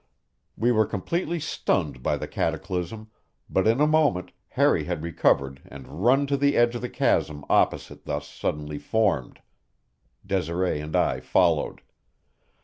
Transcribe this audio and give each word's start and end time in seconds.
We 0.57 0.71
were 0.71 0.87
completely 0.87 1.39
stunned 1.39 2.01
by 2.01 2.17
the 2.17 2.27
cataclysm, 2.27 3.11
but 3.47 3.67
in 3.67 3.79
a 3.79 3.85
moment 3.85 4.31
Harry 4.47 4.85
had 4.85 5.03
recovered 5.03 5.61
and 5.67 6.03
run 6.03 6.25
to 6.25 6.37
the 6.37 6.57
edge 6.57 6.73
of 6.73 6.81
the 6.81 6.89
chasm 6.89 7.45
opposite 7.51 8.05
thus 8.05 8.27
suddenly 8.27 8.79
formed. 8.79 9.41
Desiree 10.25 10.79
and 10.79 10.95
I 10.95 11.19
followed. 11.19 11.83